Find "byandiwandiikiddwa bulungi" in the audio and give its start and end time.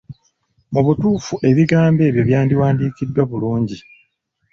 2.29-3.77